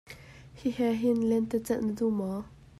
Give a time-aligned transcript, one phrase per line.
[0.61, 2.39] Hi he hin lentecalh na duh maw?